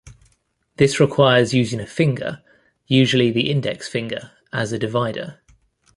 [0.77, 2.41] This requires using a finger,
[2.87, 5.41] usually the index finger, as a divider.